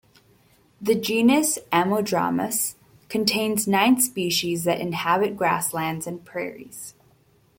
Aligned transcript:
The 0.81 0.95
genus 0.95 1.59
"Ammodramus" 1.71 2.73
contains 3.07 3.67
nine 3.67 3.99
species 4.01 4.63
that 4.63 4.79
inhabit 4.81 5.37
grasslands 5.37 6.07
and 6.07 6.25
prairies. 6.25 6.95